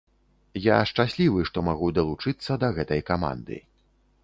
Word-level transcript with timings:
Я 0.67 0.77
шчаслівы, 0.91 1.43
што 1.51 1.63
магу 1.69 1.91
далучыцца 1.99 2.59
да 2.65 2.73
гэтай 2.81 3.01
каманды. 3.13 3.63